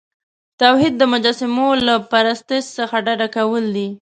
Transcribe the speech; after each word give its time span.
توحید 0.61 0.93
د 0.97 1.03
مجسمو 1.13 1.67
له 1.87 1.95
پرستش 2.11 2.63
څخه 2.77 2.95
ډډه 3.05 3.27
کول 3.37 3.65
دي. 3.75 3.89